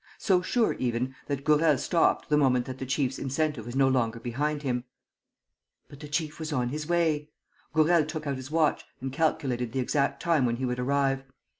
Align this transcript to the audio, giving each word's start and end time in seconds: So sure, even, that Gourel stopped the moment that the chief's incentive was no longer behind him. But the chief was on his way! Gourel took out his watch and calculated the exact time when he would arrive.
So 0.17 0.41
sure, 0.41 0.73
even, 0.79 1.13
that 1.27 1.43
Gourel 1.43 1.77
stopped 1.77 2.27
the 2.29 2.35
moment 2.35 2.65
that 2.65 2.79
the 2.79 2.87
chief's 2.87 3.19
incentive 3.19 3.67
was 3.67 3.75
no 3.75 3.87
longer 3.87 4.19
behind 4.19 4.63
him. 4.63 4.85
But 5.89 5.99
the 5.99 6.07
chief 6.07 6.39
was 6.39 6.51
on 6.51 6.69
his 6.69 6.89
way! 6.89 7.29
Gourel 7.75 8.05
took 8.07 8.25
out 8.25 8.37
his 8.37 8.49
watch 8.49 8.83
and 8.99 9.13
calculated 9.13 9.73
the 9.73 9.79
exact 9.79 10.19
time 10.19 10.47
when 10.47 10.55
he 10.55 10.65
would 10.65 10.79
arrive. 10.79 11.23